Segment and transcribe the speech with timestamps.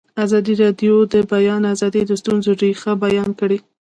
[0.25, 3.57] ازادي راډیو د د بیان آزادي د ستونزو رېښه بیان کړې.